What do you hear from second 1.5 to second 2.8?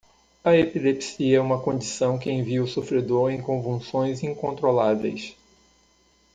condição que envia o